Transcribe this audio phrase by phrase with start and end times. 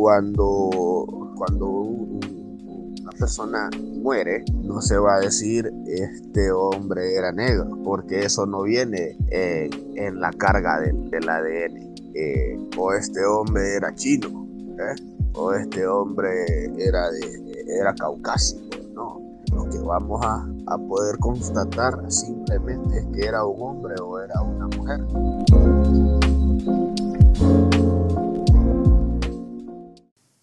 [0.00, 3.68] cuando, cuando una persona
[4.00, 10.18] muere, no se va a decir este hombre era negro, porque eso no viene en
[10.18, 11.90] la carga del, del ADN.
[12.14, 14.94] Eh, o este hombre era chino, ¿eh?
[15.34, 16.30] o este hombre
[16.78, 19.20] era, de, era caucásico, no.
[19.52, 24.40] Lo que vamos a, a poder constatar simplemente es que era un hombre o era
[24.40, 25.00] una mujer.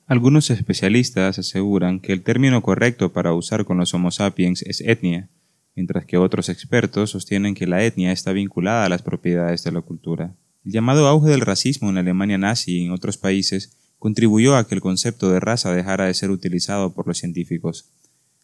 [0.07, 5.27] Algunos especialistas aseguran que el término correcto para usar con los Homo sapiens es etnia,
[5.75, 9.81] mientras que otros expertos sostienen que la etnia está vinculada a las propiedades de la
[9.81, 10.33] cultura.
[10.63, 14.75] El llamado auge del racismo en Alemania nazi y en otros países contribuyó a que
[14.75, 17.91] el concepto de raza dejara de ser utilizado por los científicos.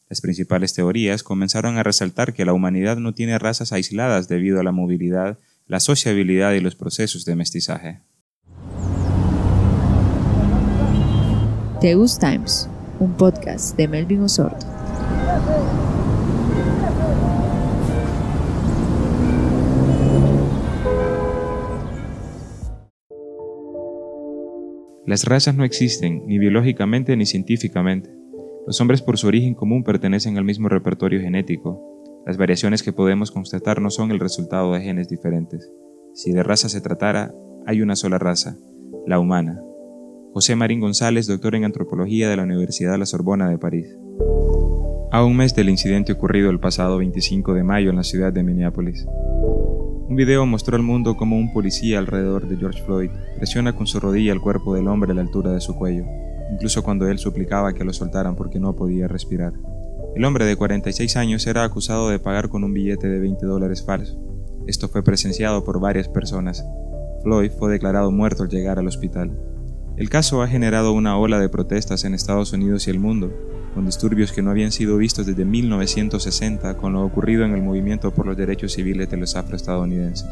[0.09, 4.64] Las principales teorías comenzaron a resaltar que la humanidad no tiene razas aisladas debido a
[4.64, 8.02] la movilidad, la sociabilidad y los procesos de mestizaje.
[11.84, 12.70] Teus Times,
[13.02, 14.66] un podcast de Melvin Osorto.
[25.06, 28.09] Las razas no existen, ni biológicamente ni científicamente.
[28.66, 31.81] Los hombres por su origen común pertenecen al mismo repertorio genético.
[32.26, 35.70] Las variaciones que podemos constatar no son el resultado de genes diferentes.
[36.14, 37.34] Si de raza se tratara,
[37.66, 38.56] hay una sola raza,
[39.06, 39.61] la humana,
[40.34, 43.95] José Marín González, doctor en antropología de la Universidad de la Sorbona de París.
[45.12, 48.42] A un mes del incidente ocurrido el pasado 25 de mayo en la ciudad de
[48.42, 49.06] Minneapolis.
[49.06, 54.00] Un video mostró al mundo cómo un policía alrededor de George Floyd presiona con su
[54.00, 56.04] rodilla el cuerpo del hombre a la altura de su cuello,
[56.52, 59.54] incluso cuando él suplicaba que lo soltaran porque no podía respirar.
[60.16, 63.86] El hombre de 46 años era acusado de pagar con un billete de 20 dólares
[63.86, 64.20] falso.
[64.66, 66.66] Esto fue presenciado por varias personas.
[67.22, 69.52] Floyd fue declarado muerto al llegar al hospital.
[70.03, 73.31] El caso ha generado una ola de protestas en Estados Unidos y el mundo,
[73.73, 78.11] con disturbios que no habían sido vistos desde 1960 con lo ocurrido en el movimiento
[78.11, 80.27] por los derechos civiles de los afroestadounidenses.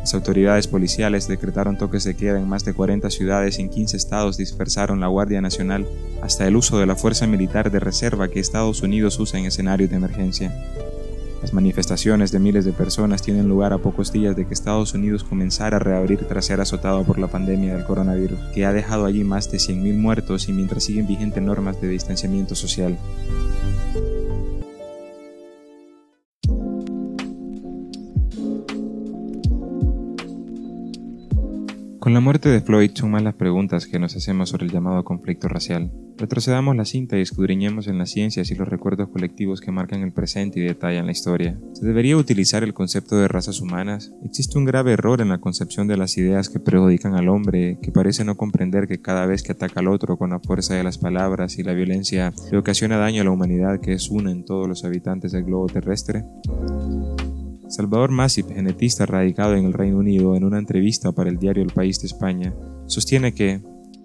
[0.00, 3.96] Las autoridades policiales decretaron toques de queda en más de 40 ciudades y en 15
[3.96, 5.86] estados dispersaron la Guardia Nacional
[6.20, 9.88] hasta el uso de la fuerza militar de reserva que Estados Unidos usa en escenarios
[9.88, 10.52] de emergencia.
[11.46, 15.22] Las manifestaciones de miles de personas tienen lugar a pocos días de que Estados Unidos
[15.22, 19.22] comenzara a reabrir tras ser azotado por la pandemia del coronavirus, que ha dejado allí
[19.22, 22.98] más de 100.000 muertos y mientras siguen vigentes normas de distanciamiento social.
[32.16, 35.48] La muerte de Floyd son más las preguntas que nos hacemos sobre el llamado conflicto
[35.48, 35.92] racial.
[36.16, 40.12] Retrocedamos la cinta y escudriñemos en las ciencias y los recuerdos colectivos que marcan el
[40.12, 41.58] presente y detallan la historia.
[41.74, 44.14] ¿Se debería utilizar el concepto de razas humanas?
[44.24, 47.92] Existe un grave error en la concepción de las ideas que perjudican al hombre, que
[47.92, 50.96] parece no comprender que cada vez que ataca al otro con la fuerza de las
[50.96, 54.66] palabras y la violencia le ocasiona daño a la humanidad que es una en todos
[54.66, 56.24] los habitantes del globo terrestre.
[57.76, 61.74] Salvador Masip, genetista radicado en el Reino Unido, en una entrevista para el diario El
[61.74, 62.54] País de España,
[62.86, 63.60] sostiene que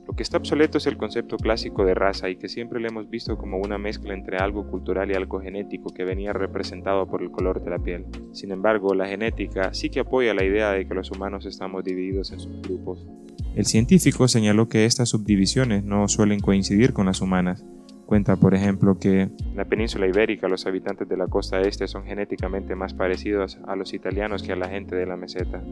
[0.06, 3.10] lo que está obsoleto es el concepto clásico de raza y que siempre le hemos
[3.10, 7.32] visto como una mezcla entre algo cultural y algo genético que venía representado por el
[7.32, 8.06] color de la piel.
[8.34, 12.34] Sin embargo, la genética sí que apoya la idea de que los humanos estamos divididos
[12.34, 13.08] en subgrupos.
[13.56, 17.64] El científico señaló que estas subdivisiones no suelen coincidir con las humanas,
[18.12, 22.04] Cuenta, por ejemplo, que en la península ibérica los habitantes de la costa este son
[22.04, 25.64] genéticamente más parecidos a los italianos que a la gente de la meseta.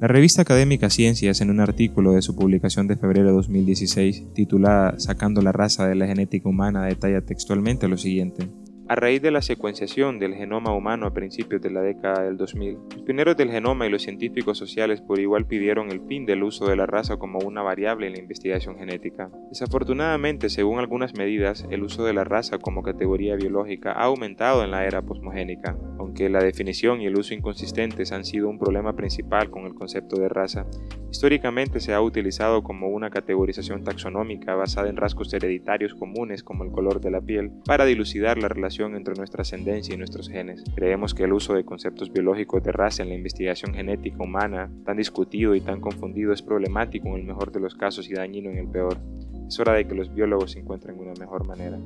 [0.00, 4.98] La revista académica Ciencias, en un artículo de su publicación de febrero de 2016, titulada
[4.98, 8.48] Sacando la raza de la genética humana, detalla textualmente lo siguiente.
[8.90, 12.78] A raíz de la secuenciación del genoma humano a principios de la década del 2000,
[12.94, 16.66] los pioneros del genoma y los científicos sociales por igual pidieron el fin del uso
[16.66, 19.30] de la raza como una variable en la investigación genética.
[19.50, 24.70] Desafortunadamente, según algunas medidas, el uso de la raza como categoría biológica ha aumentado en
[24.70, 25.76] la era posmogénica.
[25.98, 30.18] Aunque la definición y el uso inconsistentes han sido un problema principal con el concepto
[30.18, 30.64] de raza,
[31.10, 36.70] históricamente se ha utilizado como una categorización taxonómica basada en rasgos hereditarios comunes como el
[36.70, 40.62] color de la piel para dilucidar la relación entre nuestra ascendencia y nuestros genes.
[40.74, 44.96] Creemos que el uso de conceptos biológicos de raza en la investigación genética humana, tan
[44.96, 48.58] discutido y tan confundido, es problemático en el mejor de los casos y dañino en
[48.58, 48.98] el peor.
[49.46, 51.78] Es hora de que los biólogos encuentren una mejor manera.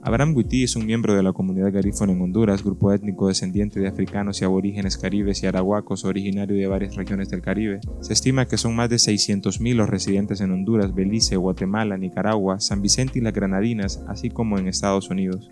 [0.00, 3.88] Abraham Witty es un miembro de la comunidad garífona en Honduras, grupo étnico descendiente de
[3.88, 7.80] africanos y aborígenes caribes y arahuacos originario de varias regiones del Caribe.
[8.00, 12.80] Se estima que son más de 600.000 los residentes en Honduras, Belice, Guatemala, Nicaragua, San
[12.80, 15.50] Vicente y las Granadinas, así como en Estados Unidos.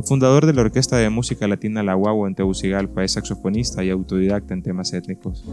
[0.00, 4.54] Cofundador de la Orquesta de Música Latina La Guagua en Tegucigalpa, es saxofonista y autodidacta
[4.54, 5.44] en temas étnicos.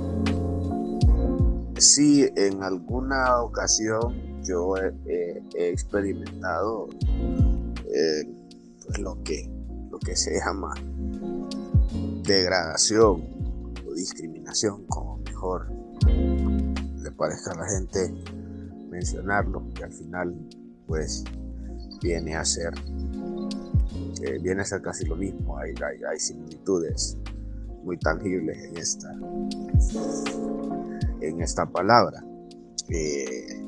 [1.78, 4.16] Sí, en alguna ocasión
[4.46, 6.88] yo he, experimentado
[7.94, 8.24] eh,
[8.86, 9.52] pues lo, que,
[9.92, 10.74] lo que se llama
[12.24, 13.26] degradación
[13.86, 15.68] o discriminación, como mejor
[16.08, 18.14] le parezca a la gente
[18.90, 20.34] mencionarlo, que al final
[20.86, 21.26] pues
[22.02, 22.74] viene a ser
[24.24, 25.74] eh, viene a ser casi lo mismo, hay,
[26.10, 27.18] hay, similitudes
[27.84, 29.14] muy tangibles en esta,
[31.22, 32.24] en esta palabra.
[32.90, 33.64] Eh,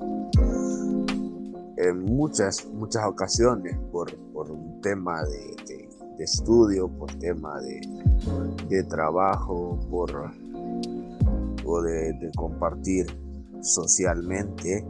[1.78, 5.88] en muchas, muchas ocasiones por, un tema de,
[6.20, 10.32] estudio, por tema de, trabajo, por,
[11.66, 13.06] o de, compartir
[13.62, 14.86] socialmente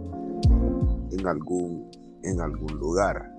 [1.12, 1.92] en algún,
[2.24, 3.32] en algún lugar.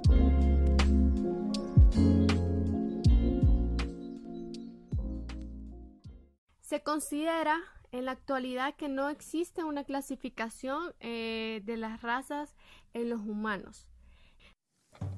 [6.61, 7.59] Se considera
[7.93, 12.55] en la actualidad que no existe una clasificación eh, de las razas
[12.95, 13.90] en los humanos.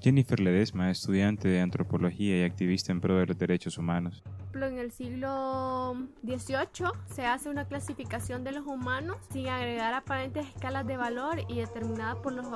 [0.00, 4.22] Jennifer Ledesma, estudiante de antropología y activista en pro de los derechos humanos.
[4.54, 10.86] En el siglo XVIII se hace una clasificación de los humanos sin agregar aparentes escalas
[10.86, 12.46] de valor y determinada por los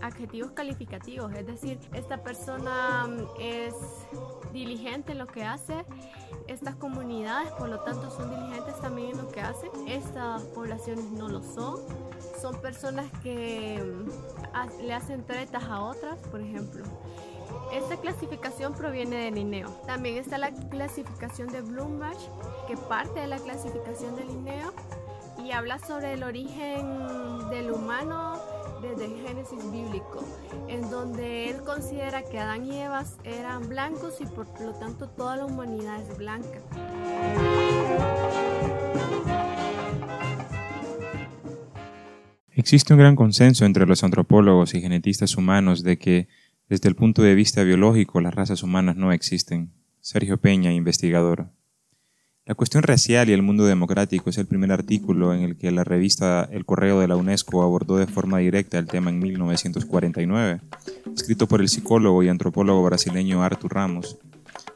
[0.00, 1.32] adjetivos calificativos.
[1.32, 3.74] Es decir, esta persona mm, es
[4.52, 5.84] diligente en lo que hace,
[6.46, 11.28] estas comunidades por lo tanto son diligentes también en lo que hacen, estas poblaciones no
[11.28, 11.80] lo son,
[12.40, 16.84] son personas que mm, le hacen tretas a otras, por ejemplo.
[17.72, 19.68] Esta clasificación proviene de Linneo.
[19.86, 22.18] También está la clasificación de Bloomberg,
[22.66, 24.72] que parte de la clasificación de Linneo
[25.42, 28.38] y habla sobre el origen del humano
[28.82, 30.24] desde el Génesis bíblico,
[30.68, 35.36] en donde él considera que Adán y Eva eran blancos y por lo tanto toda
[35.36, 36.60] la humanidad es blanca.
[42.54, 46.28] Existe un gran consenso entre los antropólogos y genetistas humanos de que,
[46.68, 49.72] desde el punto de vista biológico, las razas humanas no existen.
[50.00, 51.48] Sergio Peña, investigador.
[52.44, 55.84] La cuestión racial y el mundo democrático es el primer artículo en el que la
[55.84, 60.60] revista El Correo de la UNESCO abordó de forma directa el tema en 1949,
[61.14, 64.18] escrito por el psicólogo y antropólogo brasileño Arthur Ramos.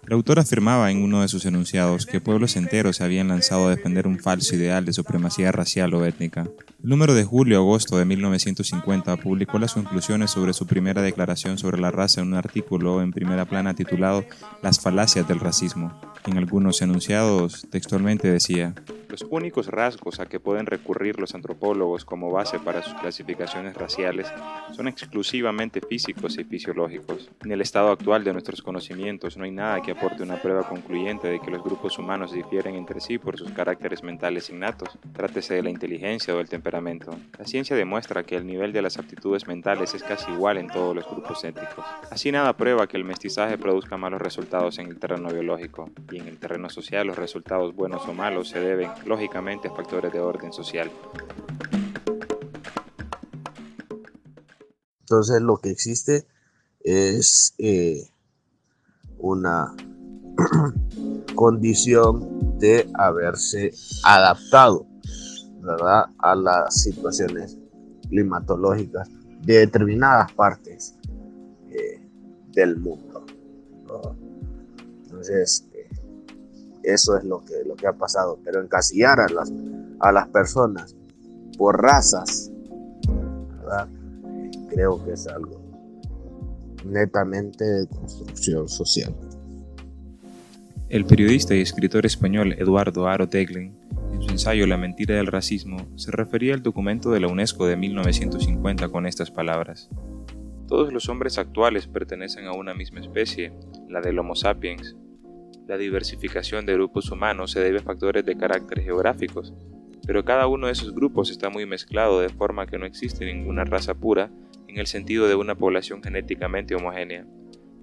[0.06, 3.70] El autor afirmaba en uno de sus enunciados que pueblos enteros se habían lanzado a
[3.70, 6.42] defender un falso ideal de supremacía racial o étnica.
[6.80, 11.90] El número de julio-agosto de 1950 publicó las conclusiones sobre su primera declaración sobre la
[11.90, 14.24] raza en un artículo en primera plana titulado
[14.62, 16.00] Las falacias del racismo.
[16.24, 18.74] En algunos enunciados textualmente decía,
[19.08, 24.26] los únicos rasgos a que pueden recurrir los antropólogos como base para sus clasificaciones raciales
[24.72, 27.30] son exclusivamente físicos y fisiológicos.
[27.44, 31.28] En el estado actual de nuestros conocimientos no hay nada que aporte una prueba concluyente
[31.28, 35.62] de que los grupos humanos difieren entre sí por sus caracteres mentales innatos, trátese de
[35.62, 37.16] la inteligencia o del temperamento.
[37.38, 40.94] La ciencia demuestra que el nivel de las aptitudes mentales es casi igual en todos
[40.94, 41.84] los grupos étnicos.
[42.10, 46.28] Así nada prueba que el mestizaje produzca malos resultados en el terreno biológico, y en
[46.28, 50.90] el terreno social los resultados buenos o malos se deben lógicamente factores de orden social.
[55.00, 56.26] Entonces lo que existe
[56.80, 58.08] es eh,
[59.18, 59.74] una
[61.34, 63.72] condición de haberse
[64.04, 64.86] adaptado
[65.60, 66.06] ¿verdad?
[66.18, 67.58] a las situaciones
[68.08, 69.08] climatológicas
[69.42, 70.96] de determinadas partes
[71.70, 72.00] eh,
[72.52, 73.24] del mundo.
[75.04, 75.66] Entonces,
[76.82, 78.38] eso es lo que, lo que ha pasado.
[78.44, 79.52] Pero encasillar a las,
[80.00, 80.94] a las personas
[81.58, 82.50] por razas,
[84.70, 85.65] creo que es algo
[86.86, 89.14] netamente de construcción social.
[90.88, 93.76] El periodista y escritor español Eduardo Aro Teglin,
[94.12, 97.76] en su ensayo La mentira del racismo, se refería al documento de la UNESCO de
[97.76, 99.90] 1950 con estas palabras.
[100.68, 103.52] Todos los hombres actuales pertenecen a una misma especie,
[103.88, 104.96] la del Homo sapiens,
[105.66, 109.52] la diversificación de grupos humanos se debe a factores de carácter geográficos,
[110.06, 113.64] pero cada uno de esos grupos está muy mezclado de forma que no existe ninguna
[113.64, 114.30] raza pura
[114.76, 117.26] en el sentido de una población genéticamente homogénea,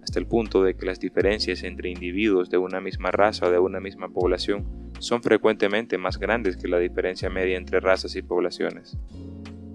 [0.04, 3.58] hasta el punto de que las diferencias entre individuos de una misma raza o de
[3.58, 8.96] una misma población son frecuentemente más grandes que la diferencia media entre razas y poblaciones.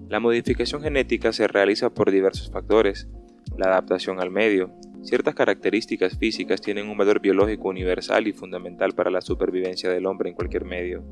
[0.07, 3.09] La modificación genética se realiza por diversos factores,
[3.57, 9.09] la adaptación al medio, Ciertas características físicas tienen un valor biológico universal y fundamental para
[9.09, 11.05] la supervivencia del hombre en cualquier medio.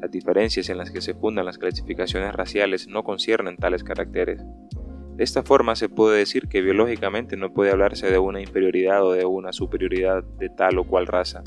[0.00, 4.42] Las diferencias en las que se fundan las clasificaciones raciales no conciernen tales caracteres.
[5.20, 9.12] De esta forma se puede decir que biológicamente no puede hablarse de una inferioridad o
[9.12, 11.42] de una superioridad de tal o cual raza.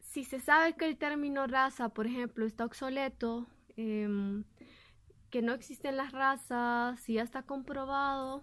[0.00, 4.42] si se sabe que el término raza, por ejemplo, está obsoleto, em,
[5.30, 8.42] que no existen las razas, si ya está comprobado,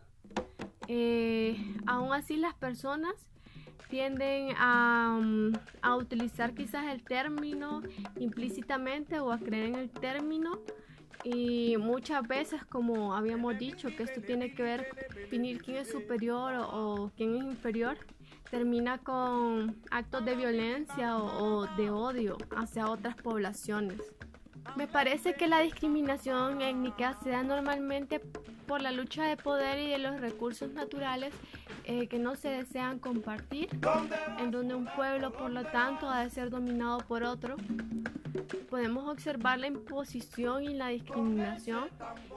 [0.87, 1.57] eh,
[1.87, 3.32] aún así las personas
[3.93, 7.83] tienden a, mm, a, utilizar quizás el término
[8.15, 10.57] implícitamente o a creer en el término
[11.23, 16.55] y muchas veces como habíamos dicho que esto tiene que ver definir quién es superior
[16.55, 17.99] o, quién es inferior
[18.49, 24.01] termina con actos de violencia o, o de odio hacia otras poblaciones.
[24.75, 28.19] Me parece que la discriminación étnica se da normalmente
[28.65, 31.33] por la lucha de poder y de los recursos naturales
[31.85, 33.69] eh, que no se desean compartir,
[34.39, 37.55] en donde un pueblo por lo tanto ha de ser dominado por otro.
[38.69, 41.89] Podemos observar la imposición y la discriminación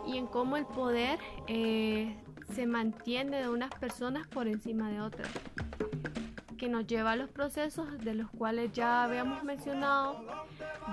[0.06, 2.14] y en cómo el poder eh,
[2.54, 5.28] se mantiene de unas personas por encima de otras
[6.56, 10.24] que nos lleva a los procesos de los cuales ya habíamos mencionado,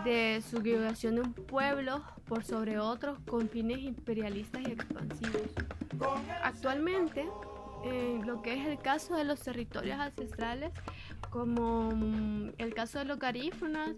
[0.04, 5.42] de subjugación de un pueblo por sobre otros con fines imperialistas y expansivos.
[6.44, 7.26] Actualmente,
[7.84, 10.72] en lo que es el caso de los territorios ancestrales,
[11.30, 13.92] como mm, el caso de los garífonas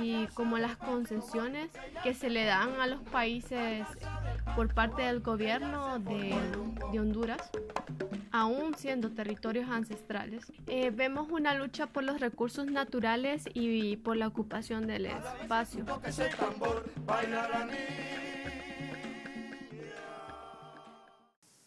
[0.00, 1.70] y como las concesiones
[2.02, 3.86] que se le dan a los países
[4.56, 6.34] por parte del gobierno de,
[6.92, 7.50] de Honduras,
[8.32, 10.50] aún siendo territorios ancestrales.
[10.66, 15.84] Eh, vemos una lucha por los recursos naturales y por la ocupación del espacio.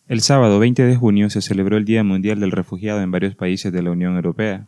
[0.07, 3.71] El sábado 20 de junio se celebró el Día Mundial del Refugiado en varios países
[3.71, 4.67] de la Unión Europea.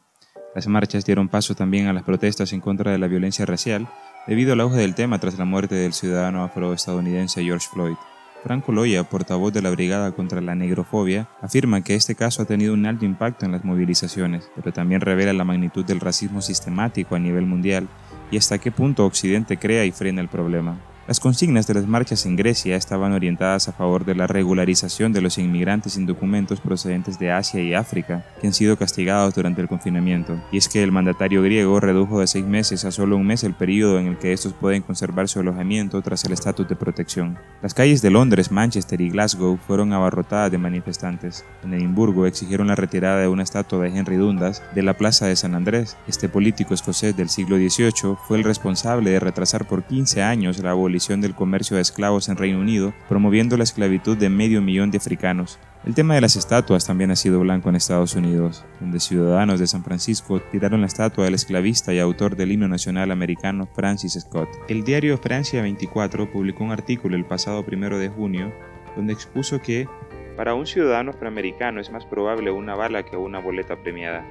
[0.56, 3.88] Las marchas dieron paso también a las protestas en contra de la violencia racial
[4.26, 7.96] debido al auge del tema tras la muerte del ciudadano afroestadounidense George Floyd.
[8.44, 12.74] Franco Loya, portavoz de la Brigada contra la Negrofobia, afirma que este caso ha tenido
[12.74, 17.20] un alto impacto en las movilizaciones, pero también revela la magnitud del racismo sistemático a
[17.20, 17.88] nivel mundial
[18.32, 20.78] y hasta qué punto Occidente crea y frena el problema.
[21.08, 25.22] Las consignas de las marchas en Grecia estaban orientadas a favor de la regularización de
[25.22, 29.70] los inmigrantes sin documentos procedentes de Asia y África, que han sido castigados durante el
[29.70, 30.38] confinamiento.
[30.52, 33.54] Y es que el mandatario griego redujo de seis meses a solo un mes el
[33.54, 37.38] periodo en el que estos pueden conservar su alojamiento tras el estatus de protección.
[37.62, 41.46] Las calles de Londres, Manchester y Glasgow fueron abarrotadas de manifestantes.
[41.64, 45.38] En Edimburgo exigieron la retirada de una estatua de Henry Dundas de la Plaza de
[45.38, 45.96] San Andrés.
[46.06, 50.72] Este político escocés del siglo XVIII fue el responsable de retrasar por 15 años la
[50.72, 54.98] abolición del comercio de esclavos en Reino Unido, promoviendo la esclavitud de medio millón de
[54.98, 55.60] africanos.
[55.86, 59.68] El tema de las estatuas también ha sido blanco en Estados Unidos, donde ciudadanos de
[59.68, 64.50] San Francisco tiraron la estatua del esclavista y autor del himno nacional americano Francis Scott.
[64.68, 68.52] El diario Francia 24 publicó un artículo el pasado primero de junio
[68.96, 69.88] donde expuso que
[70.36, 74.26] para un ciudadano afroamericano es más probable una bala que una boleta premiada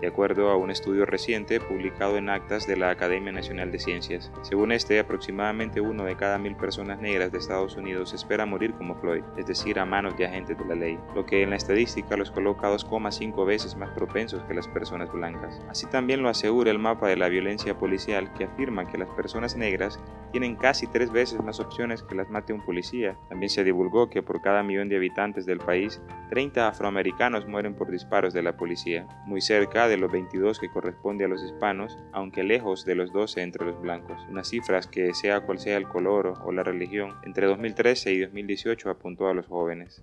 [0.00, 4.30] de acuerdo a un estudio reciente publicado en actas de la Academia Nacional de Ciencias.
[4.42, 8.94] Según este, aproximadamente uno de cada mil personas negras de Estados Unidos espera morir como
[8.96, 12.16] Floyd, es decir, a manos de agentes de la ley, lo que en la estadística
[12.16, 15.60] los coloca 2,5 veces más propensos que las personas blancas.
[15.68, 19.56] Así también lo asegura el mapa de la violencia policial que afirma que las personas
[19.56, 20.00] negras
[20.32, 23.16] tienen casi tres veces más opciones que las mate un policía.
[23.28, 27.90] También se divulgó que por cada millón de habitantes del país, 30 afroamericanos mueren por
[27.90, 32.42] disparos de la policía, muy cerca de los 22 que corresponde a los hispanos, aunque
[32.42, 34.18] lejos de los 12 entre los blancos.
[34.30, 38.90] Unas cifras que, sea cual sea el color o la religión, entre 2013 y 2018
[38.90, 40.02] apuntó a los jóvenes.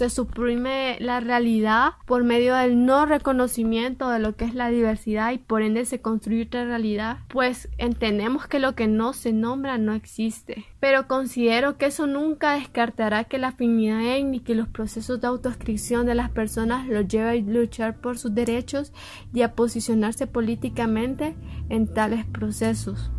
[0.00, 5.30] Se suprime la realidad por medio del no reconocimiento de lo que es la diversidad
[5.32, 9.76] y por ende se construye otra realidad, pues entendemos que lo que no se nombra
[9.76, 10.64] no existe.
[10.80, 16.06] Pero considero que eso nunca descartará que la afinidad étnica y los procesos de autoscripción
[16.06, 18.94] de las personas los lleva a luchar por sus derechos
[19.34, 21.34] y a posicionarse políticamente
[21.68, 23.10] en tales procesos.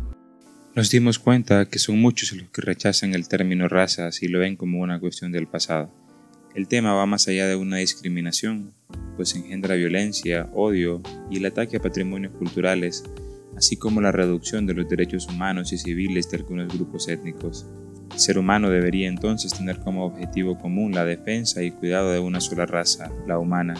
[0.74, 4.56] Nos dimos cuenta que son muchos los que rechazan el término raza y lo ven
[4.56, 6.01] como una cuestión del pasado.
[6.54, 8.72] El tema va más allá de una discriminación,
[9.16, 13.04] pues engendra violencia, odio y el ataque a patrimonios culturales,
[13.56, 17.66] así como la reducción de los derechos humanos y civiles de algunos grupos étnicos.
[18.12, 22.40] El ser humano debería entonces tener como objetivo común la defensa y cuidado de una
[22.40, 23.74] sola raza, la humana,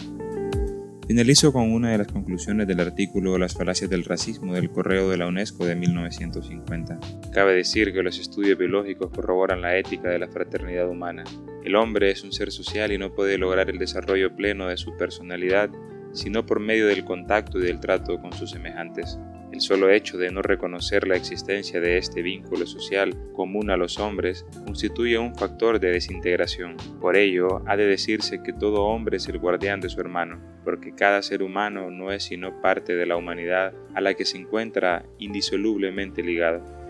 [1.07, 5.17] Finalizo con una de las conclusiones del artículo Las falacias del racismo del correo de
[5.17, 6.97] la UNESCO de 1950.
[7.33, 11.25] Cabe decir que los estudios biológicos corroboran la ética de la fraternidad humana.
[11.63, 14.95] El hombre es un ser social y no puede lograr el desarrollo pleno de su
[14.97, 15.69] personalidad
[16.13, 19.19] sino por medio del contacto y del trato con sus semejantes.
[19.51, 23.99] El solo hecho de no reconocer la existencia de este vínculo social común a los
[23.99, 26.75] hombres constituye un factor de desintegración.
[26.99, 30.95] Por ello, ha de decirse que todo hombre es el guardián de su hermano, porque
[30.95, 35.05] cada ser humano no es sino parte de la humanidad a la que se encuentra
[35.19, 36.82] indisolublemente ligado.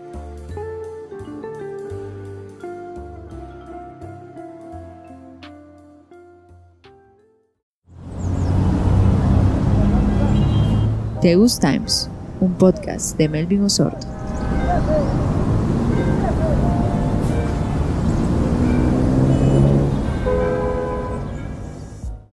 [11.24, 12.10] Teus Times,
[12.42, 14.06] un podcast de Melvin Osorto.